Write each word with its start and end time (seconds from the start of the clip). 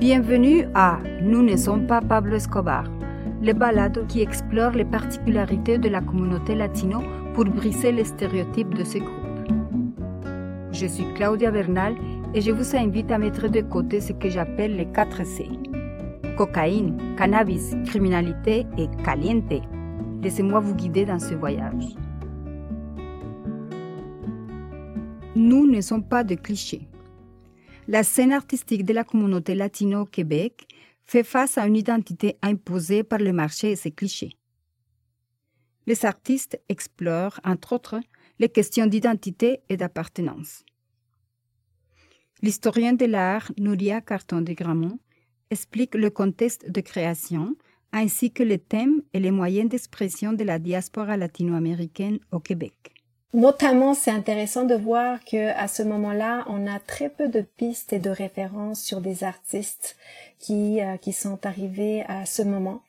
Bienvenue 0.00 0.64
à 0.74 0.98
Nous 1.20 1.42
ne 1.42 1.58
sommes 1.58 1.86
pas 1.86 2.00
Pablo 2.00 2.36
Escobar, 2.36 2.84
le 3.42 3.52
balado 3.52 4.06
qui 4.06 4.22
explore 4.22 4.70
les 4.70 4.86
particularités 4.86 5.76
de 5.76 5.90
la 5.90 6.00
communauté 6.00 6.54
latino 6.54 7.02
pour 7.34 7.44
briser 7.44 7.92
les 7.92 8.04
stéréotypes 8.04 8.72
de 8.72 8.82
ce 8.82 8.96
groupe. 8.96 9.52
Je 10.72 10.86
suis 10.86 11.04
Claudia 11.16 11.50
Bernal 11.50 11.96
et 12.32 12.40
je 12.40 12.50
vous 12.50 12.74
invite 12.74 13.12
à 13.12 13.18
mettre 13.18 13.48
de 13.48 13.60
côté 13.60 14.00
ce 14.00 14.14
que 14.14 14.30
j'appelle 14.30 14.74
les 14.74 14.86
4 14.86 15.22
C. 15.26 15.46
Cocaïne, 16.34 16.96
cannabis, 17.18 17.74
criminalité 17.84 18.66
et 18.78 18.88
caliente. 19.04 19.52
Laissez-moi 20.22 20.60
vous 20.60 20.76
guider 20.76 21.04
dans 21.04 21.18
ce 21.18 21.34
voyage. 21.34 21.94
Nous 25.36 25.70
ne 25.70 25.82
sommes 25.82 26.04
pas 26.04 26.24
de 26.24 26.36
clichés. 26.36 26.88
La 27.90 28.04
scène 28.04 28.32
artistique 28.32 28.84
de 28.84 28.92
la 28.92 29.02
communauté 29.02 29.56
latino 29.56 30.02
au 30.02 30.04
Québec 30.04 30.68
fait 31.02 31.24
face 31.24 31.58
à 31.58 31.66
une 31.66 31.74
identité 31.74 32.36
imposée 32.40 33.02
par 33.02 33.18
le 33.18 33.32
marché 33.32 33.72
et 33.72 33.74
ses 33.74 33.90
clichés. 33.90 34.36
Les 35.88 36.04
artistes 36.04 36.60
explorent, 36.68 37.40
entre 37.42 37.72
autres, 37.72 37.98
les 38.38 38.48
questions 38.48 38.86
d'identité 38.86 39.62
et 39.68 39.76
d'appartenance. 39.76 40.62
L'historien 42.42 42.92
de 42.92 43.06
l'art 43.06 43.50
Nouria 43.58 44.00
Carton 44.00 44.40
de 44.40 44.52
Gramont 44.52 45.00
explique 45.50 45.96
le 45.96 46.10
contexte 46.10 46.70
de 46.70 46.80
création 46.80 47.56
ainsi 47.90 48.30
que 48.30 48.44
les 48.44 48.60
thèmes 48.60 49.02
et 49.14 49.18
les 49.18 49.32
moyens 49.32 49.68
d'expression 49.68 50.32
de 50.32 50.44
la 50.44 50.60
diaspora 50.60 51.16
latino-américaine 51.16 52.20
au 52.30 52.38
Québec. 52.38 52.99
Notamment, 53.32 53.94
c'est 53.94 54.10
intéressant 54.10 54.64
de 54.64 54.74
voir 54.74 55.24
que 55.24 55.50
à 55.56 55.68
ce 55.68 55.84
moment-là, 55.84 56.44
on 56.48 56.66
a 56.66 56.80
très 56.80 57.08
peu 57.08 57.28
de 57.28 57.42
pistes 57.42 57.92
et 57.92 58.00
de 58.00 58.10
références 58.10 58.82
sur 58.82 59.00
des 59.00 59.22
artistes 59.22 59.96
qui 60.40 60.80
euh, 60.80 60.96
qui 60.96 61.12
sont 61.12 61.38
arrivés 61.46 62.02
à 62.08 62.26
ce 62.26 62.42
moment. 62.42 62.82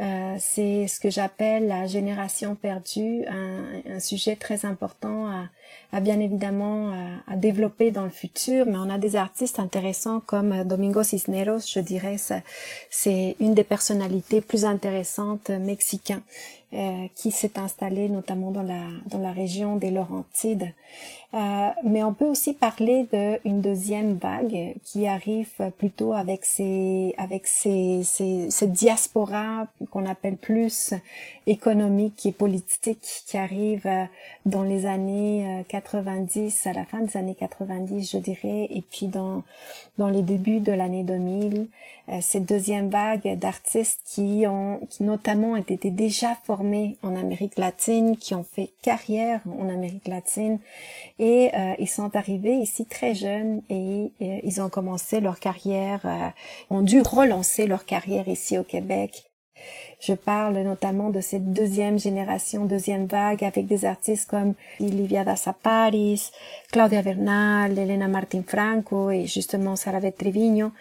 Euh, 0.00 0.36
c'est 0.38 0.86
ce 0.86 1.00
que 1.00 1.10
j'appelle 1.10 1.66
la 1.66 1.86
génération 1.86 2.54
perdue, 2.54 3.24
un, 3.26 3.96
un, 3.96 4.00
sujet 4.00 4.36
très 4.36 4.64
important 4.64 5.26
à, 5.26 5.48
à 5.92 6.00
bien 6.00 6.20
évidemment 6.20 6.92
à, 6.92 7.32
à, 7.32 7.36
développer 7.36 7.90
dans 7.90 8.04
le 8.04 8.10
futur. 8.10 8.66
Mais 8.66 8.76
on 8.78 8.88
a 8.88 8.96
des 8.96 9.16
artistes 9.16 9.58
intéressants 9.58 10.20
comme 10.20 10.64
Domingo 10.64 11.02
Cisneros, 11.02 11.66
je 11.66 11.80
dirais, 11.80 12.16
c'est 12.90 13.36
une 13.40 13.54
des 13.54 13.64
personnalités 13.64 14.40
plus 14.40 14.64
intéressantes 14.64 15.50
mexicains 15.50 16.22
euh, 16.72 17.08
qui 17.16 17.32
s'est 17.32 17.58
installé 17.58 18.08
notamment 18.08 18.52
dans 18.52 18.62
la 18.62 18.84
dans 19.06 19.18
la 19.18 19.32
région 19.32 19.74
des 19.74 19.90
Laurentides. 19.90 20.72
Euh, 21.34 21.68
mais 21.82 22.04
on 22.04 22.14
peut 22.14 22.26
aussi 22.26 22.52
parler 22.52 23.08
d'une 23.44 23.60
deuxième 23.60 24.14
vague 24.14 24.74
qui 24.84 25.08
arrive 25.08 25.72
plutôt 25.78 26.12
avec 26.12 26.44
ces 26.44 27.12
avec 27.18 27.48
ces, 27.48 28.02
ces 28.04 28.50
cette 28.50 28.70
diaspora 28.70 29.66
qu'on 29.90 30.06
appelle 30.06 30.36
plus 30.36 30.94
économique 31.48 32.24
et 32.26 32.32
politique 32.32 33.24
qui 33.26 33.36
arrive 33.36 33.86
euh, 33.86 34.04
dans 34.46 34.62
les 34.62 34.86
années 34.86 35.64
90 35.68 36.68
à 36.68 36.72
la 36.72 36.84
fin 36.84 37.00
des 37.00 37.16
années 37.16 37.34
90 37.34 38.12
je 38.12 38.18
dirais 38.18 38.68
et 38.70 38.84
puis 38.88 39.08
dans 39.08 39.42
dans 39.98 40.08
les 40.08 40.22
débuts 40.22 40.60
de 40.60 40.70
l'année 40.70 41.02
2000 41.02 41.66
cette 42.20 42.44
deuxième 42.44 42.90
vague 42.90 43.38
d'artistes 43.38 44.00
qui 44.04 44.44
ont 44.48 44.80
qui 44.88 45.04
notamment 45.04 45.54
été 45.56 45.90
déjà 45.90 46.34
formés 46.44 46.59
en 46.60 47.16
Amérique 47.16 47.58
latine 47.58 48.16
qui 48.16 48.34
ont 48.34 48.44
fait 48.44 48.70
carrière 48.82 49.40
en 49.46 49.68
Amérique 49.68 50.08
latine 50.08 50.58
et 51.18 51.50
euh, 51.54 51.74
ils 51.78 51.88
sont 51.88 52.14
arrivés 52.16 52.54
ici 52.56 52.84
très 52.84 53.14
jeunes 53.14 53.62
et 53.70 54.12
euh, 54.20 54.40
ils 54.42 54.60
ont 54.60 54.68
commencé 54.68 55.20
leur 55.20 55.40
carrière, 55.40 56.00
euh, 56.04 56.28
ont 56.68 56.82
dû 56.82 57.00
relancer 57.00 57.66
leur 57.66 57.86
carrière 57.86 58.28
ici 58.28 58.58
au 58.58 58.64
Québec. 58.64 59.24
Je 60.00 60.14
parle 60.14 60.58
notamment 60.58 61.10
de 61.10 61.20
cette 61.20 61.52
deuxième 61.52 61.98
génération, 61.98 62.64
deuxième 62.64 63.06
vague, 63.06 63.44
avec 63.44 63.66
des 63.66 63.84
artistes 63.84 64.30
comme 64.30 64.54
Livia 64.78 65.24
da 65.24 65.34
Paris, 65.62 66.30
Claudia 66.72 67.02
Bernal, 67.02 67.78
Elena 67.78 68.08
Martin 68.08 68.42
Franco 68.46 69.10
et 69.10 69.26
justement 69.26 69.76
Saravet 69.76 70.12
Trevino. 70.12 70.72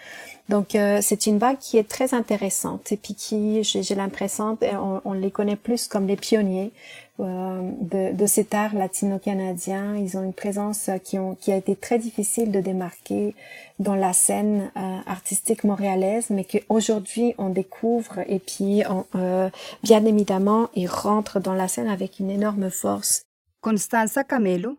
Donc 0.50 0.76
c'est 1.02 1.28
une 1.28 1.38
vague 1.38 1.60
qui 1.60 1.78
est 1.78 1.88
très 1.88 2.14
intéressante 2.16 2.92
et 2.92 2.98
puis 2.98 3.14
qui, 3.14 3.64
j'ai 3.64 3.96
l'impression, 3.96 4.58
on, 4.62 5.02
on, 5.06 5.14
les 5.14 5.30
connaît 5.30 5.56
plus 5.56 5.88
comme 5.88 6.08
les 6.08 6.16
pionniers 6.16 6.72
euh, 7.20 7.72
de, 7.82 8.16
de, 8.16 8.26
cet 8.28 8.54
art 8.54 8.74
latino-canadien. 8.74 9.98
Ils 9.98 10.18
ont 10.18 10.24
une 10.24 10.34
présence 10.34 10.90
qui, 11.04 11.20
ont, 11.20 11.36
qui 11.36 11.52
a 11.52 11.58
été 11.58 11.76
très 11.76 12.00
difficile 12.00 12.50
de 12.50 12.62
démarquer 12.62 13.36
dans 13.78 13.96
la 13.96 14.14
scène 14.14 14.72
euh, 14.78 14.98
artistique 15.06 15.66
montréalaise, 15.66 16.28
mais 16.30 16.46
qu'aujourd'hui 16.46 17.36
on 17.38 17.50
découvre 17.50 18.20
et 18.28 18.40
puis 18.40 18.84
on, 18.90 19.06
euh, 19.16 19.50
bien 19.84 20.06
évidemment 20.06 20.70
ils 20.76 20.88
rentrent 20.88 21.42
dans 21.42 21.56
la 21.56 21.68
scène 21.68 21.90
avec 21.90 22.20
une 22.20 22.31
énorme 22.31 22.70
force. 22.70 23.24
Constanza 23.60 24.24
Camelo, 24.24 24.78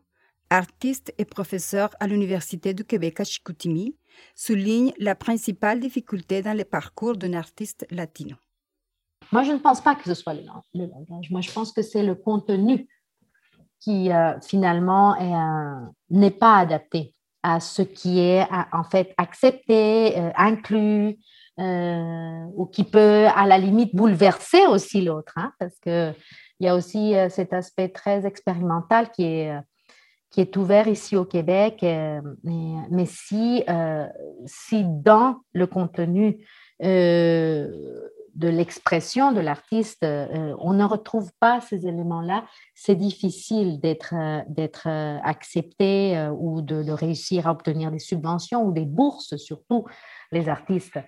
artiste 0.50 1.15
et 1.16 1.25
professeur 1.25 1.91
à 2.00 2.06
l'Université 2.06 2.75
du 2.75 2.84
Québec 2.84 3.21
à 3.21 3.25
Chicoutimi, 3.25 3.97
souligne 4.34 4.93
la 4.99 5.15
principale 5.15 5.81
difficulté 5.81 6.43
dans 6.43 6.56
le 6.56 6.65
parcours 6.65 7.16
d'un 7.16 7.34
artiste 7.34 7.87
latino. 7.91 8.37
Moi, 9.33 9.44
je 9.44 9.53
ne 9.53 9.59
pense 9.59 9.81
pas 9.81 9.94
que 9.94 10.05
ce 10.05 10.15
soit 10.15 10.34
le, 10.34 10.43
langage. 10.75 11.31
Moi, 11.31 11.41
je 11.41 11.53
pense 11.53 11.72
que 11.72 11.83
c'est 11.83 12.03
le 12.03 12.16
contenu 12.16 12.89
qui 13.78 14.12
euh, 14.12 14.39
finalement 14.41 15.15
euh, 15.21 15.87
n'est 16.10 16.33
pas 16.33 16.59
adapté 16.59 17.15
à 17.43 17.60
ce 17.60 17.81
qui 17.81 18.19
est 18.19 18.47
en 18.72 18.84
fait 18.84 19.15
accepté, 19.16 20.19
euh, 20.19 20.31
inclus, 20.37 21.19
ou 21.59 22.65
qui 22.72 22.84
peut 22.84 23.27
à 23.27 23.47
la 23.47 23.59
limite 23.59 23.94
bouleverser 23.94 24.66
aussi 24.66 25.03
l'autre, 25.03 25.34
hein, 25.37 25.53
parce 25.59 25.78
qu'il 25.81 26.15
y 26.60 26.69
a 26.69 26.75
aussi 26.75 27.12
cet 27.28 27.53
aspect 27.53 27.91
très 27.91 28.25
expérimental 28.25 29.10
qui 29.10 29.25
est, 29.25 29.55
qui 30.31 30.41
est 30.41 30.57
ouvert 30.57 30.89
ici 30.89 31.17
au 31.17 31.25
Québec. 31.25 31.79
mais, 31.83 32.75
mais 32.91 33.07
si, 33.07 33.65
si 34.47 34.85
dans 34.85 35.41
le 35.53 35.67
contenu 35.67 36.45
de 38.41 38.49
l'expression 38.49 39.33
de 39.33 39.41
l'artiste, 39.41 40.03
euh, 40.03 40.55
on 40.59 40.73
ne 40.73 40.85
retrouve 40.85 41.31
pas 41.41 41.61
ces 41.61 41.87
éléments-là, 41.87 42.45
c'est 42.75 42.95
difficile 42.95 43.81
d'être 43.81 44.15
euh, 44.15 44.41
d'être 44.49 44.89
euh, 44.89 45.19
accepté 45.23 46.29
ou 46.39 46.63
de, 46.63 46.91
réussir 46.91 47.47
à 47.47 47.53
obtenir 47.53 47.91
des 47.91 47.99
subventions 47.99 48.65
ou 48.65 48.73
des 48.73 48.85
bourses, 48.85 49.37
surtout 49.37 49.85
les 50.33 50.49
artistes. 50.49 50.99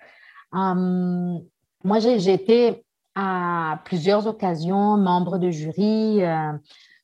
Hum, 0.52 1.40
moi, 1.84 1.98
j'ai 1.98 2.32
été 2.32 2.84
à 3.14 3.80
plusieurs 3.84 4.26
occasions 4.26 4.96
membre 4.96 5.38
de 5.38 5.50
jury, 5.50 6.20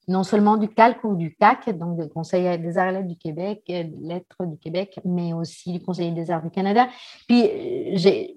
non 0.09 0.25
seulement 0.25 0.57
du 0.57 0.69
CALC 0.69 1.05
ou 1.05 1.15
du 1.15 1.37
CAC, 1.37 1.71
donc 1.77 2.01
du 2.01 2.09
Conseil 2.09 2.59
des 2.59 2.79
arts 2.79 2.89
et 2.89 2.93
lettres 2.93 3.09
du 3.09 3.17
Québec, 3.17 3.63
lettres 3.67 4.47
du 4.47 4.59
Québec, 4.59 4.99
mais 5.05 5.33
aussi 5.33 5.73
du 5.73 5.81
Conseil 5.81 6.13
des 6.13 6.31
arts 6.31 6.43
du 6.43 6.51
Canada. 6.51 6.89
Puis, 7.27 7.51
j'ai 7.95 8.35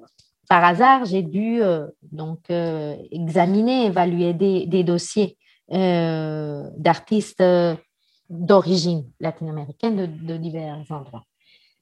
par 0.51 0.65
hasard, 0.65 1.05
j'ai 1.05 1.21
dû 1.21 1.63
euh, 1.63 1.87
donc 2.11 2.39
euh, 2.49 2.97
examiner, 3.09 3.85
évaluer 3.85 4.33
des, 4.33 4.83
dossiers 4.83 5.37
euh, 5.71 6.69
d'artistes 6.75 7.41
d'origine 8.29 9.09
latino-américaine 9.21 9.95
de, 10.21 10.35
divers 10.35 10.83
endroits. 10.89 11.23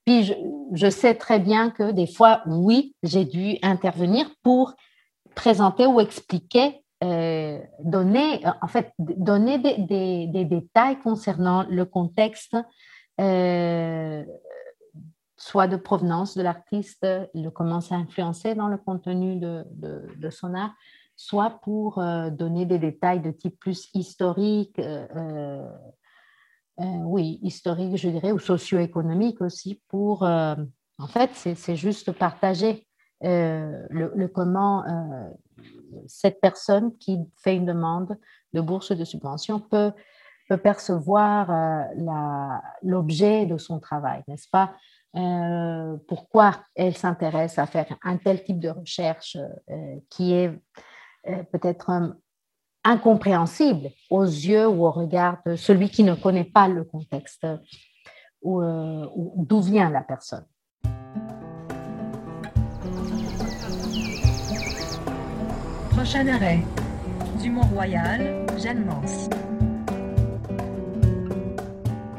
Puis 0.06 0.32
je, 0.72 0.90
sais 0.92 1.16
très 1.16 1.40
bien 1.40 1.72
que 1.72 1.92
des 1.92 2.06
fois, 2.06 2.44
oui, 2.46 2.94
j'ai 3.02 3.26
dû 3.26 3.58
intervenir 3.64 4.30
pour 4.44 4.76
présenter 5.34 5.88
ou 5.88 6.00
expliquer, 6.00 6.84
donner, 7.02 8.42
en 8.62 8.68
fait, 8.68 8.92
donner 9.00 9.58
des, 9.60 10.28
des, 10.28 10.46
détails 10.46 11.00
concernant 11.00 11.66
le 11.70 11.86
contexte 11.86 12.56
soit 15.40 15.68
de 15.68 15.78
provenance 15.78 16.38
de 16.38 16.44
l'artiste, 16.44 17.08
le 17.34 17.50
comment 17.50 17.82
ça 17.82 17.96
influencé 17.96 18.56
dans 18.56 18.68
le 18.68 18.78
contenu 18.78 19.38
de, 19.38 19.66
de, 19.72 20.30
son 20.30 20.54
art, 20.54 20.74
soit 21.16 21.62
pour 21.64 21.98
euh, 22.00 22.30
donner 22.30 22.66
des 22.66 22.78
détails 22.78 23.22
de 23.22 23.32
type 23.32 23.58
plus 23.58 23.90
historique, 23.94 24.78
euh, 24.80 25.66
euh, 26.82 26.84
oui, 27.06 27.40
historique, 27.42 27.96
je 27.96 28.10
dirais, 28.10 28.34
ou 28.34 28.40
socio-économique 28.40 29.42
aussi, 29.42 29.82
pour, 29.88 30.24
en 30.24 31.08
fait, 31.08 31.32
c'est 31.34 31.76
juste 31.76 32.12
partager 32.12 32.86
le, 33.22 34.28
comment 34.28 34.84
cette 36.08 36.40
personne 36.42 36.96
qui 36.98 37.20
fait 37.38 37.56
une 37.56 37.66
demande 37.66 38.18
de 38.54 38.62
bourse 38.62 38.92
de 38.92 39.04
subvention 39.04 39.60
peut, 39.60 39.92
percevoir 40.64 41.52
l'objet 42.82 43.46
de 43.46 43.58
son 43.58 43.80
travail, 43.80 44.24
n'est-ce 44.28 44.50
pas? 44.50 44.74
Euh, 45.16 45.98
pourquoi 46.08 46.64
elle 46.76 46.96
s'intéresse 46.96 47.58
à 47.58 47.66
faire 47.66 47.98
un 48.04 48.18
tel 48.18 48.44
type 48.44 48.60
de 48.60 48.70
recherche 48.70 49.38
euh, 49.70 49.96
qui 50.10 50.34
est 50.34 50.52
euh, 51.28 51.44
peut-être 51.52 52.16
incompréhensible 52.84 53.90
aux 54.12 54.24
yeux 54.24 54.68
ou 54.68 54.86
au 54.86 54.92
regard 54.92 55.38
de 55.48 55.56
celui 55.56 55.90
qui 55.90 56.04
ne 56.04 56.14
connaît 56.14 56.44
pas 56.46 56.68
le 56.68 56.84
contexte 56.84 57.46
ou 58.42 58.62
d'où 59.46 59.62
vient 59.62 59.90
la 59.90 60.02
personne? 60.02 60.46
Prochain 66.00 66.30
arrêt. 66.30 66.62
Du 67.42 67.50
Mont-Royal, 67.50 68.46
Jeanne 68.58 68.86
Mance. 68.86 69.28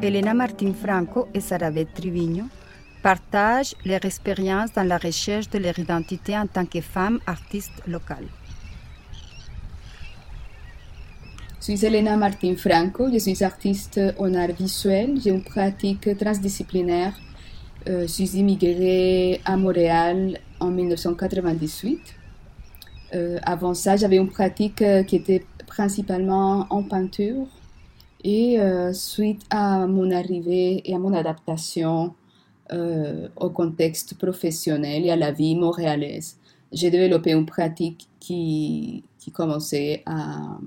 Elena 0.03 0.35
Martin 0.35 0.75
Franco 0.75 1.29
et 1.33 1.41
Sarabeth 1.41 1.95
Trivigno 1.95 2.45
partagent 3.03 3.75
leur 3.87 4.05
expérience 4.05 4.71
dans 4.75 4.87
la 4.87 4.99
recherche 4.99 5.49
de 5.49 5.59
leur 5.59 5.79
identité 5.79 6.37
en 6.37 6.47
tant 6.47 6.67
que 6.67 6.83
femmes 6.83 7.21
artistes 7.27 7.81
locales. 7.87 8.29
Je 11.61 11.65
suis 11.65 11.83
Elena 11.87 12.19
Martin 12.19 12.57
Franco, 12.57 13.09
je 13.11 13.19
suis 13.19 13.43
artiste 13.43 13.99
en 14.19 14.35
art 14.35 14.53
visuel, 14.53 15.19
j'ai 15.25 15.31
une 15.31 15.43
pratique 15.43 16.19
transdisciplinaire. 16.19 17.15
Euh, 17.89 18.03
je 18.03 18.13
suis 18.13 18.37
immigrée 18.37 19.41
à 19.47 19.57
Montréal 19.57 20.39
en 20.61 20.71
1998. 20.71 22.20
Euh, 23.15 23.39
avant 23.43 23.75
ça, 23.75 23.97
j'avais 23.97 24.17
une 24.17 24.29
pratique 24.31 24.83
euh, 24.83 25.03
qui 25.03 25.17
était 25.17 25.45
principalement 25.67 26.67
en 26.71 26.83
peinture. 26.83 27.47
Et 28.23 28.59
suite 28.93 29.41
à 29.49 29.87
mon 29.87 30.11
arrivée 30.11 30.83
et 30.85 30.95
à 30.95 30.99
mon 30.99 31.15
adaptation 31.15 32.13
au 32.71 33.49
contexte 33.49 34.19
professionnel 34.19 35.07
et 35.07 35.11
à 35.11 35.17
la 35.17 35.33
vie 35.33 35.57
montréalaise, 35.57 36.37
j'ai 36.71 36.91
développé 36.91 37.33
une 37.33 37.47
pratique 37.47 38.09
qui, 38.21 39.05
qui 39.19 39.31
commençait 39.31 40.03
à 40.05 40.59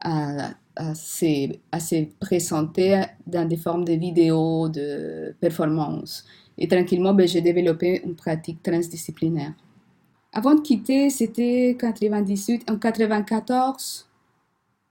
à, 0.00 0.54
à, 0.76 0.94
se, 0.94 2.04
présenter 2.20 3.02
dans 3.26 3.46
des 3.46 3.56
formes 3.56 3.84
de 3.84 3.94
vidéos, 3.94 4.68
de 4.68 5.34
performances. 5.40 6.24
Et 6.56 6.68
tranquillement, 6.68 7.14
ben, 7.14 7.26
j'ai 7.26 7.40
développé 7.40 8.02
une 8.04 8.14
pratique 8.14 8.62
transdisciplinaire. 8.62 9.52
Avant 10.32 10.54
de 10.54 10.60
quitter, 10.60 11.10
c'était 11.10 11.76
98, 11.78 12.70
en 12.70 12.76
94, 12.76 14.06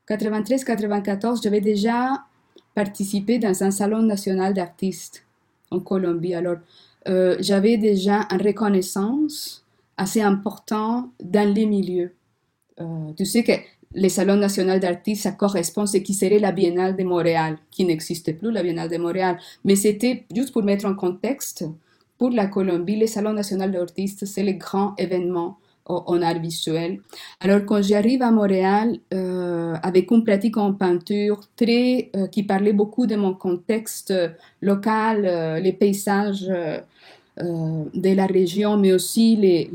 93-94, 0.10 1.44
j'avais 1.44 1.62
déjà 1.62 2.24
participé 2.74 3.40
dans 3.40 3.64
un 3.64 3.72
salon 3.72 4.02
national 4.02 4.54
d'artistes 4.54 5.26
en 5.72 5.80
Colombie. 5.80 6.34
Alors, 6.34 6.58
euh, 7.08 7.36
j'avais 7.40 7.78
déjà 7.78 8.28
une 8.32 8.42
reconnaissance 8.42 9.66
assez 9.96 10.22
importante 10.22 11.10
dans 11.24 11.54
les 11.54 11.66
milieux. 11.66 12.14
Euh, 12.80 13.12
tu 13.18 13.26
sais 13.26 13.44
que 13.44 13.54
les 13.94 14.10
salons 14.10 14.36
nationaux 14.36 14.80
d'artistes, 14.80 15.24
ça 15.24 15.32
correspond 15.32 15.84
à 15.84 15.88
ce 15.88 15.98
qui 15.98 16.14
serait 16.14 16.40
la 16.40 16.52
Biennale 16.52 16.96
de 16.96 17.04
Montréal, 17.04 17.58
qui 17.72 17.86
n'existe 17.86 18.38
plus, 18.38 18.52
la 18.52 18.64
Biennale 18.64 18.90
de 18.90 18.98
Montréal. 18.98 19.40
Mais 19.64 19.76
c'était 19.76 20.26
juste 20.34 20.52
pour 20.52 20.64
mettre 20.64 20.86
en 20.86 20.96
contexte, 20.96 21.66
pour 22.18 22.30
la 22.32 22.48
Colombie, 22.48 22.96
les 22.96 23.08
salons 23.08 23.34
nationaux 23.34 23.68
d'artistes, 23.68 24.26
c'est 24.26 24.44
le 24.44 24.54
grand 24.54 24.96
événement 24.98 25.58
en 25.88 26.22
art 26.22 26.40
visuel. 26.40 27.00
Alors 27.40 27.66
quand 27.66 27.82
j'arrive 27.82 28.22
à 28.22 28.32
Montréal 28.32 28.98
euh, 29.14 29.74
avec 29.82 30.12
une 30.12 30.24
pratique 30.24 30.58
en 30.58 30.74
peinture 30.74 31.40
très 31.56 32.10
euh, 32.16 32.28
qui 32.28 32.44
parlait 32.44 32.74
beaucoup 32.74 33.08
de 33.08 33.16
mon 33.16 33.34
contexte 33.34 34.14
local, 34.62 35.26
euh, 35.26 35.60
les 35.60 35.74
paysages 35.74 36.52
de 37.40 38.16
la 38.16 38.26
région, 38.26 38.78
mais 38.78 38.92
aussi 38.94 39.36
les, 39.36 39.70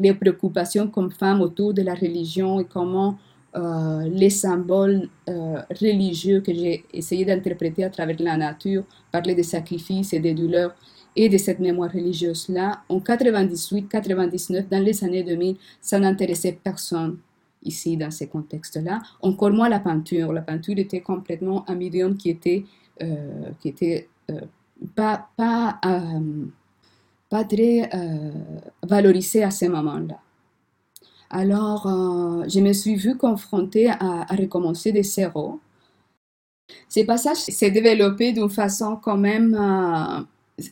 les, 0.00 0.14
préoccupations 0.14 0.88
comme 0.88 1.12
femme 1.12 1.40
autour 1.42 1.72
de 1.72 1.80
la 1.80 1.94
religion 1.94 2.58
et 2.58 2.64
comment 2.64 3.16
les 3.54 4.30
symboles 4.30 5.08
religieux 5.28 6.40
que 6.40 6.52
j'ai 6.52 6.84
essayé 6.92 7.24
d'interpréter 7.24 7.84
à 7.84 7.90
travers 7.90 8.16
la 8.18 8.36
nature, 8.36 8.82
parler 9.12 9.36
des 9.36 9.44
sacrifices 9.44 10.12
et 10.12 10.18
des 10.18 10.34
douleurs 10.34 10.74
et 11.16 11.28
de 11.28 11.38
cette 11.38 11.60
mémoire 11.60 11.92
religieuse-là, 11.92 12.82
en 12.88 12.98
98-99, 12.98 14.68
dans 14.68 14.82
les 14.82 15.04
années 15.04 15.22
2000, 15.22 15.56
ça 15.80 15.98
n'intéressait 15.98 16.58
personne 16.62 17.18
ici 17.62 17.96
dans 17.96 18.10
ces 18.10 18.28
contextes-là. 18.28 19.00
Encore 19.22 19.50
moins 19.50 19.68
la 19.68 19.80
peinture. 19.80 20.32
La 20.32 20.42
peinture 20.42 20.78
était 20.78 21.00
complètement 21.00 21.68
un 21.68 21.74
médium 21.76 22.16
qui 22.16 22.30
était, 22.30 22.64
euh, 23.02 23.50
qui 23.60 23.68
était 23.68 24.08
pas, 24.94 25.28
pas, 25.36 25.80
pas 27.30 27.44
très 27.44 27.88
valorisé 28.82 29.42
à 29.44 29.50
ce 29.50 29.66
moment-là. 29.66 30.18
Alors, 31.34 31.86
euh, 31.88 32.44
je 32.48 32.60
me 32.60 32.72
suis 32.72 32.94
vue 32.94 33.16
confrontée 33.16 33.90
à, 33.90 34.24
recommencer 34.30 34.92
de 34.92 35.02
zéro. 35.02 35.60
Ces 36.88 37.04
passages 37.04 37.38
s'est 37.38 37.72
développé 37.72 38.32
d'une 38.32 38.48
façon 38.48 38.96
quand 38.96 39.16
même... 39.16 39.54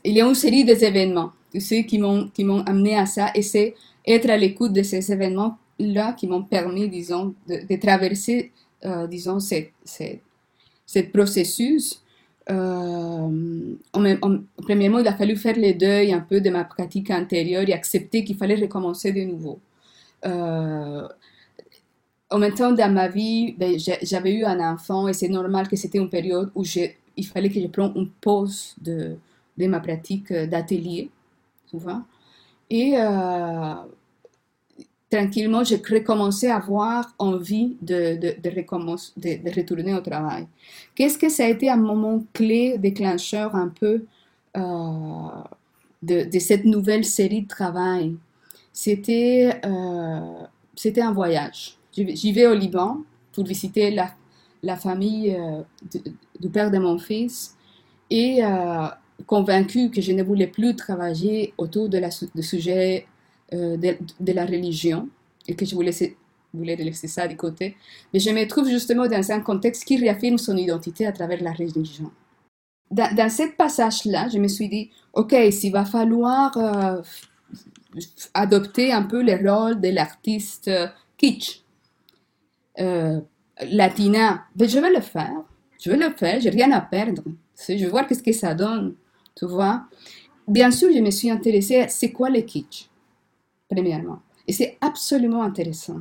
Il 0.04 0.12
y 0.12 0.20
a 0.20 0.26
une 0.26 0.34
série 0.34 0.64
d'événements, 0.64 1.32
tu 1.52 1.60
sais, 1.60 1.84
qui 1.84 1.98
m'ont, 1.98 2.28
qui 2.28 2.44
m'ont 2.44 2.62
amené 2.62 2.96
à 2.96 3.06
ça. 3.06 3.30
Et 3.34 3.42
c'est 3.42 3.74
être 4.06 4.30
à 4.30 4.36
l'écoute 4.36 4.72
de 4.72 4.82
ces 4.82 5.12
événements-là 5.12 6.12
qui 6.12 6.26
m'ont 6.26 6.42
permis, 6.42 6.88
disons, 6.88 7.34
de, 7.48 7.76
traverser, 7.76 8.52
euh, 8.84 9.06
disons, 9.06 9.40
ce 9.40 11.00
processus. 11.12 12.02
Euh, 12.50 13.74
premièrement, 14.62 14.98
il 14.98 15.08
a 15.08 15.14
fallu 15.14 15.36
faire 15.36 15.56
le 15.56 15.72
deuil 15.74 16.12
un 16.12 16.20
peu 16.20 16.40
de 16.40 16.50
ma 16.50 16.64
pratique 16.64 17.10
antérieure 17.10 17.68
et 17.68 17.72
accepter 17.72 18.24
qu'il 18.24 18.36
fallait 18.36 18.56
recommencer 18.56 19.12
de 19.12 19.22
nouveau 19.22 19.60
euh, 20.24 21.08
en 22.30 22.38
même 22.38 22.54
temps, 22.54 22.72
dans 22.72 22.92
ma 22.92 23.08
vie, 23.08 23.54
ben, 23.58 23.78
j'avais 24.02 24.32
eu 24.32 24.44
un 24.44 24.58
enfant 24.60 25.08
et 25.08 25.12
c'est 25.12 25.28
normal 25.28 25.68
que 25.68 25.76
c'était 25.76 25.98
une 25.98 26.08
période 26.08 26.50
où 26.54 26.64
il 27.16 27.26
fallait 27.26 27.50
que 27.50 27.60
je 27.60 27.66
prenne 27.66 27.92
une 27.94 28.08
pause 28.08 28.74
de, 28.80 29.16
de 29.58 29.66
ma 29.66 29.80
pratique 29.80 30.32
d'atelier, 30.32 31.10
souvent. 31.66 32.02
Et 32.70 32.94
euh, 32.96 33.74
tranquillement, 35.12 35.62
j'ai 35.62 35.76
recommencé 35.76 36.48
à 36.48 36.56
avoir 36.56 37.14
envie 37.18 37.76
de, 37.82 38.16
de, 38.16 38.34
de, 38.42 39.50
retourner 39.54 39.92
au 39.94 40.00
travail. 40.00 40.46
Qu'est-ce 40.94 41.18
que 41.18 41.28
ça 41.28 41.44
a 41.44 41.48
été 41.48 41.68
un 41.68 41.76
moment 41.76 42.24
clé, 42.32 42.78
déclencheur 42.78 43.54
un 43.54 43.68
peu 43.68 44.04
euh, 44.56 44.62
de, 46.02 46.38
cette 46.38 46.64
nouvelle 46.64 47.04
série 47.04 47.42
de 47.42 47.48
travail? 47.48 48.16
C'était 48.72 49.60
euh, 49.66 50.96
un 50.96 51.12
voyage. 51.12 51.76
J'y 51.92 52.32
vais 52.32 52.46
au 52.46 52.54
Liban 52.54 53.02
pour 53.32 53.44
visiter 53.44 53.90
la, 53.90 54.14
la 54.62 54.76
famille 54.76 55.36
euh, 55.38 55.60
du 56.40 56.48
père 56.48 56.70
de 56.70 56.78
mon 56.78 56.98
fils 56.98 57.54
et 58.08 58.40
euh, 59.20 59.24
convaincu 59.26 59.90
que 59.90 60.00
je 60.00 60.12
ne 60.12 60.22
voulais 60.22 60.46
plus 60.46 60.74
travailler 60.76 61.54
autour 61.58 61.88
de 61.88 61.98
la, 61.98 62.08
de 62.34 62.42
sujet 62.42 63.06
de, 63.52 63.98
de, 64.18 64.32
la 64.32 64.46
religion 64.46 65.10
et 65.46 65.54
que 65.54 65.66
je 65.66 65.74
voulais, 65.74 65.92
voulais 66.54 66.74
laisser 66.74 67.06
ça 67.06 67.28
de 67.28 67.34
côté. 67.34 67.76
Mais 68.14 68.18
je 68.18 68.30
me 68.30 68.46
trouve 68.46 68.66
justement 68.66 69.06
dans 69.06 69.30
un 69.30 69.40
contexte 69.40 69.84
qui 69.84 69.98
réaffirme 69.98 70.38
son 70.38 70.56
identité 70.56 71.06
à 71.06 71.12
travers 71.12 71.42
la 71.42 71.52
religion. 71.52 72.10
Dans, 72.90 73.14
dans 73.14 73.28
ce 73.28 73.54
passage-là, 73.54 74.30
je 74.32 74.38
me 74.38 74.48
suis 74.48 74.70
dit, 74.70 74.90
OK, 75.12 75.34
s'il 75.50 75.72
va 75.72 75.84
falloir 75.84 76.56
adopter 78.34 78.92
un 78.92 79.02
peu 79.02 79.22
le 79.22 79.34
rôle 79.48 79.80
de 79.80 79.88
l'artiste 79.88 80.70
kitsch 81.16 81.62
euh, 82.80 83.20
latina. 83.70 84.44
Mais 84.56 84.68
je 84.68 84.78
vais 84.78 84.92
le 84.92 85.00
faire. 85.00 85.42
Je 85.80 85.90
vais 85.90 85.96
le 85.96 86.14
faire. 86.14 86.40
J'ai 86.40 86.50
rien 86.50 86.72
à 86.72 86.80
perdre. 86.80 87.22
Je 87.68 87.74
vais 87.74 87.88
voir 87.88 88.06
qu'est-ce 88.06 88.22
que 88.22 88.32
ça 88.32 88.54
donne. 88.54 88.94
Tu 89.36 89.46
vois? 89.46 89.84
Bien 90.48 90.70
sûr, 90.70 90.90
je 90.92 91.00
me 91.00 91.10
suis 91.10 91.30
intéressée 91.30 91.80
à 91.80 91.88
c'est 91.88 92.12
quoi 92.12 92.30
le 92.30 92.40
kitsch, 92.40 92.88
premièrement. 93.70 94.20
Et 94.46 94.52
c'est 94.52 94.76
absolument 94.80 95.42
intéressant. 95.42 96.00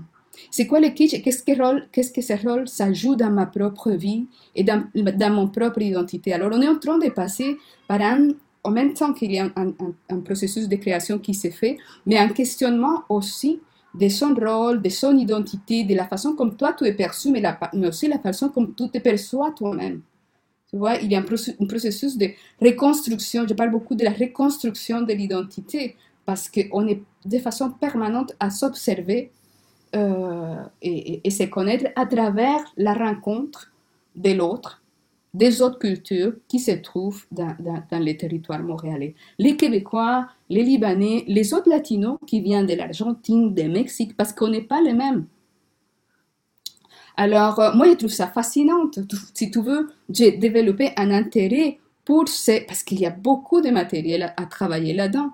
C'est 0.49 0.65
quoi 0.65 0.79
le 0.79 0.89
kitsch 0.89 1.13
et 1.13 1.21
qu'est-ce 1.21 1.43
que, 1.43 2.21
ce 2.21 2.47
rôle 2.47 2.67
ça 2.67 2.91
joue 2.91 3.15
dans 3.15 3.29
ma 3.29 3.45
propre 3.45 3.91
vie 3.91 4.25
et 4.55 4.63
dans, 4.63 4.83
dans 4.95 5.33
mon 5.33 5.47
propre 5.47 5.81
identité? 5.81 6.33
Alors, 6.33 6.49
on 6.53 6.61
est 6.61 6.67
en 6.67 6.79
train 6.79 6.97
de 6.97 7.09
passer 7.09 7.57
par 7.87 8.01
un 8.01 8.29
en 8.63 8.71
même 8.71 8.93
temps 8.93 9.13
qu'il 9.13 9.31
y 9.31 9.39
a 9.39 9.51
un, 9.55 10.19
processus 10.19 10.67
de 10.67 10.75
création 10.75 11.19
qui 11.19 11.33
se 11.33 11.49
fait, 11.49 11.77
mais 12.05 12.17
un 12.17 12.29
questionnement 12.29 13.03
aussi 13.09 13.59
de 13.95 14.07
son 14.07 14.33
rôle, 14.35 14.81
de 14.81 14.89
son 14.89 15.17
identité, 15.17 15.83
de 15.83 15.95
la 15.95 16.05
façon 16.05 16.35
comme 16.35 16.55
toi 16.55 16.73
tu 16.73 16.85
es 16.85 16.93
perçu, 16.93 17.31
mais, 17.31 17.41
mais 17.73 17.87
aussi 17.87 18.07
la 18.07 18.19
façon 18.19 18.49
comme 18.49 18.73
tu 18.75 18.89
te 18.89 18.99
perçois 18.99 19.51
toi-même. 19.51 20.01
Tu 20.71 20.77
vois, 20.77 20.95
il 20.95 21.11
y 21.11 21.15
a 21.15 21.19
un, 21.19 21.23
processus 21.23 22.17
de 22.17 22.29
reconstruction, 22.61 23.45
je 23.47 23.53
parle 23.53 23.71
beaucoup 23.71 23.95
de 23.95 24.05
la 24.05 24.11
reconstruction 24.11 25.01
de 25.01 25.13
l'identité, 25.13 25.97
parce 26.25 26.49
qu'on 26.49 26.87
est 26.87 27.01
de 27.25 27.39
façon 27.39 27.71
permanente 27.71 28.33
à 28.39 28.49
s'observer 28.49 29.31
euh, 29.95 30.55
et, 30.81 31.29
se 31.29 31.43
connaître 31.43 31.91
à 31.97 32.05
travers 32.05 32.63
la 32.77 32.93
rencontre 32.93 33.71
de 34.15 34.31
l'autre 34.31 34.81
des 35.33 35.61
autres 35.61 35.79
cultures 35.79 36.33
qui 36.47 36.59
se 36.59 36.71
trouvent 36.71 37.25
dans, 37.31 37.55
dans, 37.59 37.99
les 37.99 38.17
territoires 38.17 38.63
montréalais. 38.63 39.15
Les 39.39 39.55
Québécois, 39.55 40.27
les 40.49 40.63
Libanais, 40.63 41.23
les 41.27 41.53
autres 41.53 41.69
Latinos 41.69 42.17
qui 42.27 42.41
viennent 42.41 42.65
de 42.65 42.73
l'Argentine, 42.73 43.53
du 43.53 43.67
Mexique, 43.69 44.15
parce 44.17 44.33
qu'on 44.33 44.49
n'est 44.49 44.61
pas 44.61 44.81
les 44.81 44.93
mêmes. 44.93 45.25
Alors, 47.17 47.59
euh, 47.59 47.73
moi, 47.73 47.87
je 47.87 47.93
trouve 47.93 48.09
ça 48.11 48.27
fascinant. 48.27 48.89
Si 49.33 49.51
tu 49.51 49.61
veux, 49.61 49.89
j'ai 50.09 50.31
développé 50.31 50.91
un 50.97 51.11
intérêt 51.11 51.79
pour 52.05 52.27
ces... 52.27 52.61
Parce 52.61 52.83
qu'il 52.83 52.99
y 52.99 53.05
a 53.05 53.11
beaucoup 53.11 53.61
de 53.61 53.69
matériel 53.69 54.33
à, 54.35 54.45
travailler 54.45 54.93
là-dedans. 54.93 55.31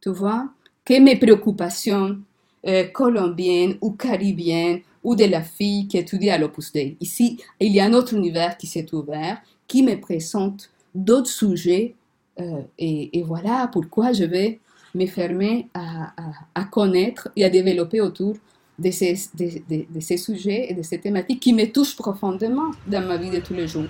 Tu 0.00 0.10
vois? 0.10 0.48
Que 0.84 1.00
mes 1.00 1.16
préoccupations, 1.16 2.18
euh, 2.66 2.84
colombienne 2.84 3.76
ou 3.80 3.92
caribéenne 3.92 4.80
ou 5.02 5.16
de 5.16 5.24
la 5.24 5.42
fille 5.42 5.88
qui 5.88 5.98
étudie 5.98 6.30
à 6.30 6.38
l'Opus 6.38 6.72
Dei. 6.72 6.96
Ici, 7.00 7.40
il 7.58 7.72
y 7.72 7.80
a 7.80 7.84
un 7.84 7.92
autre 7.92 8.14
univers 8.14 8.56
qui 8.56 8.66
s'est 8.66 8.92
ouvert, 8.94 9.40
qui 9.66 9.82
me 9.82 10.00
présente 10.00 10.70
d'autres 10.94 11.30
sujets 11.30 11.94
euh, 12.40 12.62
et, 12.78 13.22
voilà 13.26 13.68
pourquoi 13.72 14.12
je 14.12 14.24
vais 14.24 14.60
me 14.94 15.06
fermer 15.06 15.68
à, 15.74 16.12
à, 16.54 16.64
connaître 16.64 17.28
et 17.36 17.44
à 17.44 17.50
développer 17.50 18.00
autour 18.00 18.36
de 18.78 18.90
ces, 18.90 19.14
de, 19.34 19.84
de, 19.90 20.00
ces 20.00 20.16
sujets 20.16 20.70
et 20.70 20.74
de 20.74 20.82
ces 20.82 20.98
thématiques 20.98 21.40
qui 21.40 21.52
me 21.52 21.66
touchent 21.66 21.96
profondément 21.96 22.70
dans 22.86 23.06
ma 23.06 23.16
vie 23.16 23.30
de 23.30 23.40
tous 23.40 23.54
les 23.54 23.68
jours. 23.68 23.86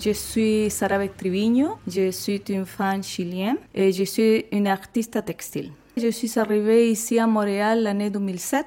Je 0.00 0.10
suis 0.10 0.68
Sarah 0.68 1.08
Triviño, 1.08 1.78
je 1.86 2.10
suis 2.10 2.42
une 2.50 2.66
femme 2.66 3.02
chilienne 3.02 3.56
et 3.74 3.90
je 3.90 4.04
suis 4.04 4.44
une 4.52 4.66
artiste 4.66 5.24
textile. 5.24 5.72
Je 5.96 6.08
suis 6.08 6.38
arrivée 6.38 6.90
ici 6.90 7.18
à 7.18 7.26
Montréal 7.26 7.84
l'année 7.84 8.10
2007 8.10 8.66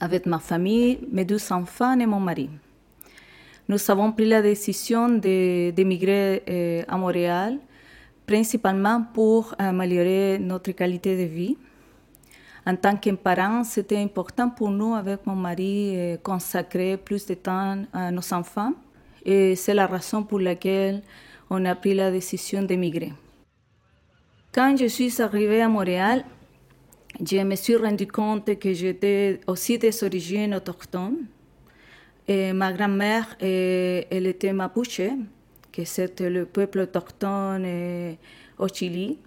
avec 0.00 0.26
ma 0.26 0.38
famille, 0.38 1.00
mes 1.10 1.24
deux 1.24 1.40
enfants 1.52 1.98
et 1.98 2.06
mon 2.06 2.20
mari. 2.20 2.48
Nous 3.66 3.78
avons 3.90 4.12
pris 4.12 4.26
la 4.26 4.42
décision 4.42 5.08
d'émigrer 5.08 6.42
euh, 6.48 6.82
à 6.86 6.98
Montréal, 6.98 7.58
principalement 8.26 9.02
pour 9.14 9.54
améliorer 9.58 10.38
notre 10.38 10.72
qualité 10.72 11.16
de 11.16 11.22
vie. 11.22 11.56
En 12.66 12.76
tant 12.76 12.96
que 12.96 13.10
parents, 13.10 13.64
c'était 13.64 13.98
important 13.98 14.50
pour 14.50 14.70
nous, 14.70 14.94
avec 14.94 15.26
mon 15.26 15.34
mari, 15.34 15.92
euh, 15.96 16.16
consacrer 16.18 16.98
plus 16.98 17.24
de 17.26 17.34
temps 17.34 17.82
à 17.92 18.10
nos 18.10 18.32
enfants. 18.34 18.72
Et 19.24 19.56
c'est 19.56 19.74
la 19.74 19.86
raison 19.86 20.22
pour 20.22 20.40
laquelle 20.40 21.02
on 21.48 21.64
a 21.64 21.74
pris 21.74 21.94
la 21.94 22.10
décision 22.10 22.62
d'émigrer. 22.62 23.12
Quand 24.52 24.76
je 24.76 24.86
suis 24.86 25.20
arrivée 25.22 25.62
à 25.62 25.68
Montréal, 25.68 26.24
je 27.20 27.38
me 27.38 27.54
suis 27.56 27.76
rendu 27.76 28.06
compte 28.06 28.58
que 28.58 28.72
j'étais 28.72 29.40
aussi 29.46 29.78
des 29.78 30.04
origines 30.04 30.54
autochtones. 30.54 31.26
Ma 32.28 32.72
grand-mère, 32.72 33.36
elle 33.40 34.26
était 34.26 34.52
mapuche, 34.52 35.02
que 35.70 35.84
c'était 35.84 36.30
le 36.30 36.46
peuple 36.46 36.80
autochtone 36.80 37.66
au 38.58 38.68
Chili. 38.68 39.18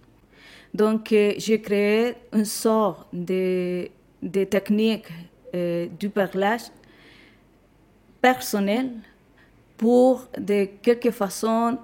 Donc, 0.74 1.10
j'ai 1.10 1.62
créé 1.62 2.16
une 2.34 2.46
sorte 2.46 3.08
de, 3.14 3.88
de 4.22 4.44
technique 4.46 5.08
du 5.54 6.10
perlage 6.10 6.72
personnel 8.22 8.90
pour, 9.78 10.28
de 10.38 10.68
quelque 10.82 11.12
façon, 11.12 11.78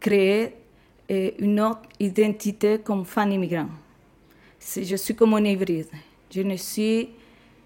créer 0.00 0.54
une 1.08 1.60
autre 1.60 1.82
identité 2.00 2.80
comme 2.80 3.04
femme 3.04 3.30
immigrante 3.30 3.70
je 4.74 4.96
suis 4.96 5.14
comme 5.14 5.34
un 5.34 5.44
hybride. 5.44 5.88
Je 6.30 6.42
ne 6.42 6.56
suis 6.56 7.10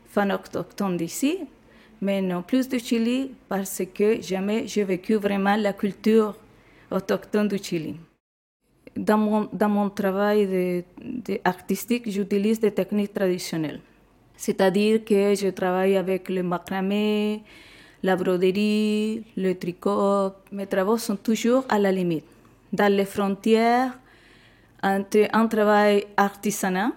fan 0.08 0.32
autochtone 0.32 0.96
d'ici, 0.96 1.38
mais 2.00 2.23
non 2.23 2.42
plus 2.42 2.69
du 2.69 2.78
Chili 2.78 3.30
parce 3.49 3.83
que 3.95 4.21
jamais 4.23 4.66
j'ai 4.66 4.85
vécu 4.85 5.14
vraiment 5.14 5.57
la 5.57 5.73
culture 5.73 6.35
autochtone 6.90 7.49
du 7.49 7.59
Chili. 7.59 7.97
Dans 8.97 9.19
mon, 9.19 9.49
dans 9.52 9.69
mon 9.69 9.88
travail 9.90 10.85
artistique, 11.45 12.11
j'utilise 12.11 12.59
des 12.59 12.73
techniques 12.73 13.14
traditionnelles. 13.14 13.80
C'est-à-dire 14.37 15.04
que 15.04 15.35
je 15.35 15.49
travaille 15.49 15.97
avec 15.97 16.28
le 16.28 16.42
macramé, 16.42 17.42
la 18.02 18.16
broderie, 18.16 19.23
le 19.37 19.54
tricot. 19.54 20.33
Mes 20.50 20.66
travaux 20.66 20.97
sont 20.97 21.16
toujours 21.16 21.64
à 21.69 21.78
la 21.78 21.92
limite, 21.92 22.25
dans 22.73 22.92
les 22.92 23.04
frontières 23.04 23.92
entre 24.83 25.28
un 25.33 25.47
travail 25.47 26.07
artisanal, 26.16 26.92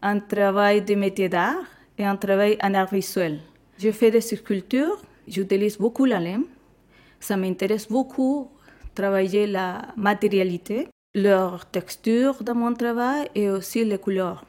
un 0.00 0.18
travail 0.20 0.80
de 0.82 0.94
métier 0.94 1.28
d'art 1.28 1.62
et 1.98 2.04
un 2.04 2.16
travail 2.16 2.56
en 2.62 2.72
art 2.72 2.90
visuel. 2.90 3.40
Je 3.82 3.90
fais 3.92 4.10
des 4.10 4.20
sculptures, 4.20 5.00
j'utilise 5.26 5.78
beaucoup 5.78 6.04
la 6.04 6.20
laine. 6.20 6.44
Ça 7.18 7.38
m'intéresse 7.38 7.88
beaucoup 7.88 8.50
travailler 8.94 9.46
la 9.46 9.88
matérialité, 9.96 10.88
leur 11.14 11.64
texture 11.64 12.44
dans 12.44 12.54
mon 12.54 12.74
travail 12.74 13.28
et 13.34 13.48
aussi 13.48 13.82
les 13.86 13.96
couleurs. 13.96 14.44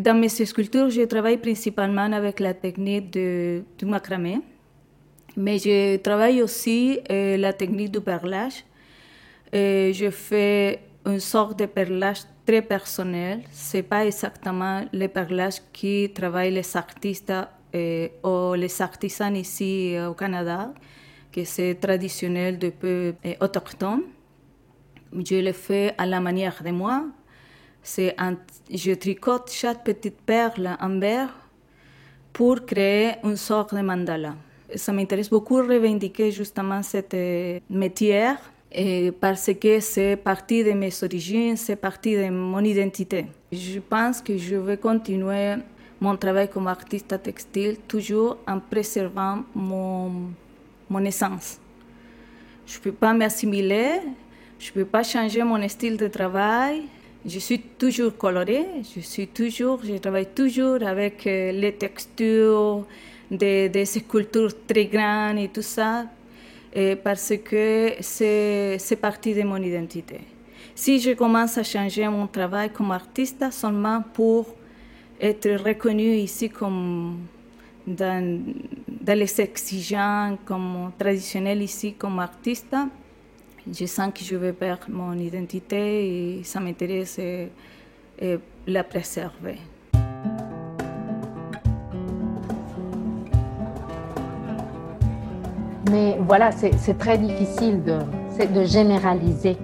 Dans 0.00 0.18
mes 0.18 0.28
sculptures, 0.28 0.90
je 0.90 1.02
travaille 1.02 1.36
principalement 1.36 2.12
avec 2.12 2.40
la 2.40 2.54
technique 2.54 3.12
du 3.12 3.84
macramé, 3.84 4.40
mais 5.36 5.58
je 5.58 5.96
travaille 5.98 6.42
aussi 6.42 6.98
euh, 7.12 7.36
la 7.36 7.52
technique 7.52 7.92
du 7.92 8.00
perlage. 8.00 8.64
Et 9.52 9.92
je 9.94 10.10
fais 10.10 10.80
une 11.06 11.20
sorte 11.20 11.56
de 11.60 11.66
perlage 11.66 12.22
très 12.44 12.62
personnel. 12.62 13.42
C'est 13.52 13.84
pas 13.84 14.04
exactement 14.04 14.84
le 14.92 15.06
perlage 15.06 15.60
qui 15.72 16.10
travaillent 16.12 16.50
les 16.52 16.76
artistes 16.76 17.30
euh, 17.30 17.44
ou 18.22 18.54
les 18.54 18.82
artisans 18.82 19.34
ici 19.36 19.96
euh, 19.96 20.10
au 20.10 20.14
Canada, 20.14 20.72
que 21.32 21.44
c'est 21.44 21.74
traditionnel 21.74 22.58
depuis 22.58 23.14
euh, 23.24 23.34
autochtone. 23.40 24.02
Je 25.12 25.36
le 25.36 25.52
fais 25.52 25.94
à 25.98 26.06
la 26.06 26.20
manière 26.20 26.62
de 26.64 26.70
moi. 26.70 27.04
C'est 27.82 28.16
je 28.70 28.92
tricote 28.92 29.50
chaque 29.50 29.84
petite 29.84 30.20
perle 30.24 30.76
en 30.80 30.98
verre 30.98 31.34
pour 32.32 32.64
créer 32.64 33.12
une 33.22 33.36
sorte 33.36 33.74
de 33.74 33.82
mandala. 33.82 34.34
Ça 34.74 34.92
m'intéresse 34.92 35.28
beaucoup 35.28 35.60
de 35.62 35.74
revendiquer 35.74 36.30
justement 36.30 36.82
cette 36.82 37.14
métier 37.68 38.32
parce 39.20 39.50
que 39.60 39.80
c'est 39.80 40.16
partie 40.16 40.64
de 40.64 40.72
mes 40.72 40.90
origines, 41.02 41.56
c'est 41.56 41.76
partie 41.76 42.16
de 42.16 42.30
mon 42.30 42.64
identité. 42.64 43.26
Je 43.52 43.78
pense 43.78 44.20
que 44.20 44.36
je 44.36 44.56
vais 44.56 44.78
continuer 44.78 45.56
mon 46.04 46.16
travail 46.18 46.48
comme 46.50 46.66
artiste 46.66 47.14
textile 47.22 47.78
toujours 47.88 48.36
en 48.46 48.58
préservant 48.60 49.36
mon, 49.54 50.10
mon 50.90 51.02
essence. 51.04 51.58
Je 52.66 52.76
ne 52.76 52.82
peux 52.84 52.92
pas 52.92 53.14
m'assimiler, 53.14 54.00
je 54.58 54.68
ne 54.68 54.74
peux 54.74 54.84
pas 54.84 55.02
changer 55.02 55.42
mon 55.42 55.66
style 55.66 55.96
de 55.96 56.08
travail. 56.08 56.82
Je 57.24 57.38
suis 57.38 57.58
toujours 57.58 58.14
colorée, 58.18 58.66
je 58.94 59.00
suis 59.00 59.28
toujours, 59.28 59.80
je 59.82 59.96
travaille 59.96 60.28
toujours 60.40 60.82
avec 60.82 61.26
euh, 61.26 61.52
les 61.52 61.72
textures 61.72 62.84
des, 63.30 63.70
des 63.70 63.86
sculptures 63.86 64.52
très 64.66 64.84
grandes 64.84 65.38
et 65.38 65.48
tout 65.48 65.62
ça 65.62 66.04
parce 67.04 67.32
que 67.48 67.92
c'est 68.00 69.00
partie 69.00 69.32
de 69.32 69.42
mon 69.42 69.62
identité. 69.62 70.20
Si 70.74 70.98
je 70.98 71.12
commence 71.12 71.56
à 71.56 71.62
changer 71.62 72.06
mon 72.08 72.26
travail 72.26 72.68
comme 72.70 72.90
artiste 72.90 73.44
seulement 73.52 74.02
pour 74.12 74.44
être 75.20 75.50
reconnu 75.64 76.16
ici 76.16 76.48
comme 76.50 77.18
dans, 77.86 78.42
les 79.06 79.40
exigences 79.40 80.38
comme 80.44 80.92
traditionnel 80.98 81.62
ici 81.62 81.94
comme 81.94 82.18
artiste, 82.18 82.76
je 83.70 83.86
sens 83.86 84.12
que 84.12 84.24
je 84.24 84.36
vais 84.36 84.52
perdre 84.52 84.86
mon 84.88 85.14
identité 85.18 86.38
et 86.38 86.44
ça 86.44 86.60
m'intéresse 86.60 87.18
de 87.18 88.40
la 88.66 88.84
préserver. 88.84 89.58
Mais 95.90 96.16
voilà, 96.20 96.50
c'est 96.52 96.98
très 96.98 97.18
difficile 97.18 97.82
de 97.84 98.64
généraliser 98.64 99.56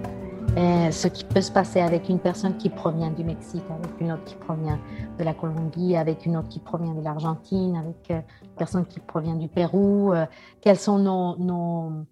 euh, 0.57 0.91
ce 0.91 1.07
qui 1.07 1.25
peut 1.25 1.41
se 1.41 1.53
passer 1.53 1.81
avec 1.81 2.09
une 2.09 2.19
personne 2.19 2.57
qui 2.57 2.71
provient 2.71 3.11
du 3.11 3.23
Mexique, 3.23 3.63
avec 3.71 4.01
une 4.01 4.11
autre 4.13 4.25
qui 4.25 4.35
provient 4.35 4.81
de 5.17 5.23
la 5.23 5.33
Colombie, 5.33 5.97
avec 5.97 6.27
une 6.27 6.37
autre 6.37 6.49
qui 6.49 6.59
provient 6.59 6.93
de 6.93 7.03
l'Argentine, 7.05 7.77
avec 7.77 8.11
euh, 8.11 8.21
une 8.43 8.57
personne 8.57 8.85
qui 8.85 8.99
provient 8.99 9.37
du 9.37 9.47
Pérou. 9.47 10.13
Euh, 10.13 10.27
quelles 10.61 10.79
sont 10.79 10.99
nos, 10.99 12.05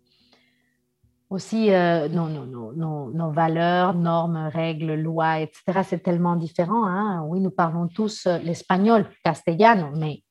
aussi 1.31 1.71
nos, 1.71 2.29
nos, 2.29 3.11
nos, 3.11 3.31
valeurs, 3.33 3.95
normes, 3.95 4.49
règles, 4.53 4.95
lois, 4.95 5.41
etc. 5.41 5.81
C'est 5.83 6.03
tellement 6.03 6.37
différent. 6.37 6.87
Hein? 6.87 7.25
Oui, 7.27 7.41
nous 7.41 7.51
parlons 7.51 7.89
tous 7.89 8.29
l'espagnol, 8.45 9.07
castellano, 9.25 9.89
mais 9.97 10.23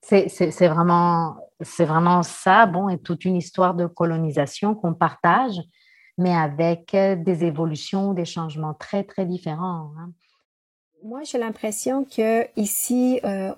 c'est 0.00 0.68
vraiment, 0.68 1.36
vraiment 1.78 2.22
ça, 2.22 2.66
bon, 2.66 2.88
et 2.88 2.98
toute 2.98 3.24
une 3.24 3.36
histoire 3.36 3.74
de 3.74 3.86
colonisation 3.86 4.74
qu'on 4.74 4.94
partage, 4.94 5.60
mais 6.18 6.34
avec 6.34 6.94
des 6.94 7.44
évolutions, 7.44 8.12
des 8.12 8.24
changements 8.24 8.74
très, 8.74 9.04
très 9.04 9.26
différents. 9.26 9.92
Hein. 9.98 10.12
Moi, 11.04 11.22
j'ai 11.24 11.38
l'impression 11.38 12.04
que 12.04 12.46
ici, 12.56 13.18
euh, 13.24 13.52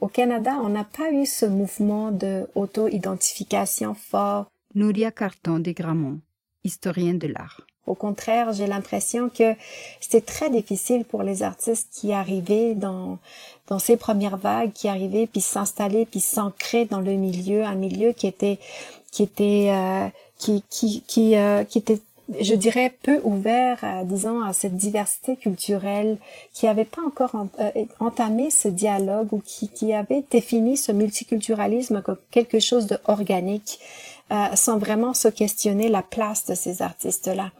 au 0.00 0.06
Canada, 0.08 0.58
on 0.62 0.68
n'a 0.68 0.84
pas 0.84 1.10
eu 1.10 1.26
ce 1.26 1.44
mouvement 1.44 2.12
de 2.12 2.46
auto-identification 2.54 3.94
fort. 3.94 4.46
Nouria 4.76 5.10
Carton 5.10 5.58
de 5.58 5.72
Gramont, 5.72 6.20
historienne 6.62 7.18
de 7.18 7.26
l'art. 7.26 7.62
Au 7.86 7.94
contraire, 7.94 8.52
j'ai 8.52 8.66
l'impression 8.66 9.28
que 9.28 9.54
c'était 10.00 10.20
très 10.20 10.50
difficile 10.50 11.04
pour 11.04 11.22
les 11.22 11.42
artistes 11.42 11.92
qui 11.92 12.12
arrivaient 12.12 12.74
dans 12.74 13.18
dans 13.66 13.78
ces 13.78 13.96
premières 13.96 14.36
vagues, 14.36 14.72
qui 14.72 14.88
arrivaient 14.88 15.26
puis 15.26 15.40
s'installer 15.40 16.06
puis 16.06 16.20
s'ancrer 16.20 16.84
dans 16.84 17.00
le 17.00 17.12
milieu, 17.12 17.64
un 17.64 17.74
milieu 17.74 18.12
qui 18.12 18.26
était 18.26 18.58
qui 19.10 19.22
était 19.22 19.68
euh, 19.70 20.08
qui 20.38 20.62
qui 20.70 21.02
qui, 21.06 21.34
qui 21.68 21.78
était 21.78 22.00
je 22.40 22.54
dirais, 22.54 22.94
peu 23.02 23.20
ouvert, 23.24 23.78
à, 23.82 24.04
disons, 24.04 24.42
à 24.42 24.52
cette 24.52 24.76
diversité 24.76 25.36
culturelle, 25.36 26.16
qui 26.52 26.66
n'avait 26.66 26.84
pas 26.84 27.02
encore 27.02 27.34
entamé 28.00 28.50
ce 28.50 28.68
dialogue 28.68 29.32
ou 29.32 29.42
qui, 29.44 29.68
qui 29.68 29.92
avait 29.92 30.24
défini 30.30 30.76
ce 30.76 30.92
multiculturalisme 30.92 32.02
comme 32.02 32.16
quelque 32.30 32.60
chose 32.60 32.86
d'organique, 32.86 33.78
euh, 34.32 34.46
sans 34.54 34.78
vraiment 34.78 35.12
se 35.12 35.28
questionner 35.28 35.88
la 35.88 36.02
place 36.02 36.46
de 36.46 36.54
ces 36.54 36.80
artistes-là. 36.80 37.52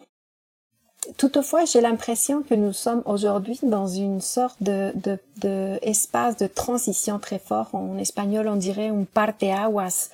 Toutefois, 1.16 1.64
j'ai 1.64 1.80
l'impression 1.80 2.42
que 2.42 2.54
nous 2.54 2.72
sommes 2.72 3.02
aujourd'hui 3.04 3.58
dans 3.62 3.86
une 3.86 4.20
sorte 4.20 4.62
de, 4.62 4.92
de, 4.94 5.18
de, 5.40 5.78
de 5.80 6.46
transition 6.46 7.18
très 7.18 7.38
fort. 7.38 7.68
En 7.74 7.98
espagnol, 7.98 8.48
on 8.48 8.56
dirait 8.56 8.88
un 8.88 9.04
parteaguas 9.04 10.10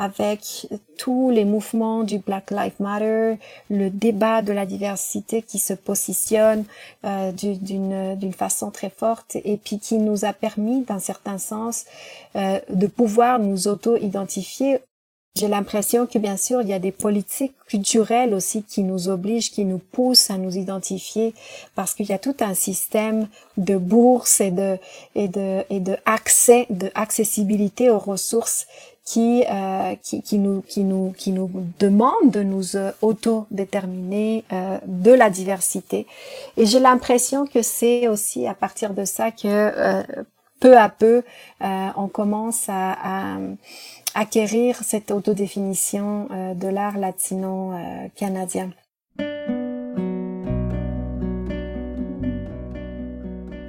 avec 0.00 0.66
tous 0.96 1.30
les 1.30 1.44
mouvements 1.44 2.04
du 2.04 2.18
Black 2.18 2.50
Lives 2.50 2.80
Matter, 2.80 3.34
le 3.68 3.90
débat 3.90 4.40
de 4.40 4.52
la 4.52 4.64
diversité 4.64 5.42
qui 5.42 5.58
se 5.58 5.74
positionne 5.74 6.64
euh, 7.04 7.32
d'une 7.32 8.16
d'une 8.16 8.32
façon 8.32 8.70
très 8.70 8.88
forte 8.88 9.36
et 9.44 9.58
puis 9.58 9.78
qui 9.78 9.98
nous 9.98 10.24
a 10.24 10.32
permis, 10.32 10.82
d'un 10.84 11.00
certain 11.00 11.36
sens, 11.36 11.84
euh, 12.34 12.60
de 12.70 12.86
pouvoir 12.86 13.38
nous 13.40 13.68
auto-identifier 13.68 14.78
j'ai 15.36 15.46
l'impression 15.46 16.06
que 16.06 16.18
bien 16.18 16.36
sûr, 16.36 16.60
il 16.60 16.68
y 16.68 16.72
a 16.72 16.80
des 16.80 16.90
politiques 16.90 17.54
culturelles 17.68 18.34
aussi 18.34 18.64
qui 18.64 18.82
nous 18.82 19.08
obligent, 19.08 19.50
qui 19.50 19.64
nous 19.64 19.78
poussent 19.78 20.30
à 20.30 20.36
nous 20.36 20.56
identifier 20.56 21.34
parce 21.76 21.94
qu'il 21.94 22.06
y 22.06 22.12
a 22.12 22.18
tout 22.18 22.36
un 22.40 22.54
système 22.54 23.28
de 23.56 23.76
bourse 23.76 24.40
et 24.40 24.50
de, 24.50 24.76
et 25.14 25.28
de, 25.28 25.62
et 25.70 25.78
de 25.78 25.96
accès, 26.04 26.66
de 26.68 26.90
accessibilité 26.94 27.90
aux 27.90 27.98
ressources 27.98 28.66
qui, 29.04 29.44
euh, 29.50 29.94
qui, 30.02 30.20
qui, 30.22 30.38
nous, 30.38 30.62
qui, 30.62 30.82
nous, 30.82 31.14
qui 31.16 31.30
nous 31.30 31.50
demande 31.78 32.30
de 32.30 32.42
nous 32.42 32.76
euh, 32.76 32.92
autodéterminer 33.00 34.44
euh, 34.52 34.78
de 34.86 35.12
la 35.12 35.30
diversité. 35.30 36.06
Et 36.56 36.66
j'ai 36.66 36.80
l'impression 36.80 37.46
que 37.46 37.62
c'est 37.62 38.08
aussi 38.08 38.46
à 38.46 38.54
partir 38.54 38.94
de 38.94 39.04
ça 39.04 39.30
que 39.30 39.46
euh, 39.46 40.02
peu 40.60 40.76
à 40.76 40.88
peu, 40.90 41.22
euh, 41.62 41.88
on 41.96 42.06
commence 42.06 42.68
à, 42.68 42.92
à 43.34 43.38
acquérir 44.14 44.76
cette 44.76 45.10
autodéfinition 45.10 46.28
euh, 46.30 46.54
de 46.54 46.68
l'art 46.68 46.98
latino-canadien. 46.98 48.70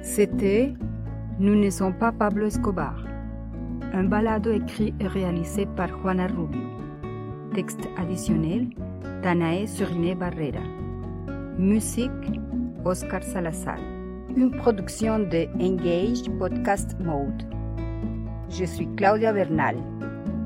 C'était 0.02 0.72
Nous 1.38 1.54
ne 1.54 1.70
sommes 1.70 1.96
pas 1.96 2.12
Pablo 2.12 2.46
Escobar, 2.46 2.96
un 3.92 4.04
balado 4.04 4.52
écrit 4.52 4.94
et 5.00 5.06
réalisé 5.06 5.66
par 5.66 5.88
Juana 5.88 6.26
Rubio. 6.26 6.60
Texte 7.54 7.88
additionnel 7.98 8.68
Danae 9.22 9.66
Suriné 9.66 10.14
Barrera. 10.14 10.64
Musique 11.58 12.40
Oscar 12.84 13.22
Salazar. 13.22 13.78
Une 14.34 14.50
production 14.50 15.18
de 15.18 15.46
Engage 15.60 16.30
Podcast 16.38 16.96
Mode. 17.00 17.44
Je 18.48 18.64
suis 18.64 18.88
Claudia 18.96 19.32
Bernal. 19.32 19.76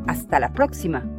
Hasta 0.07 0.39
la 0.39 0.53
próxima. 0.53 1.16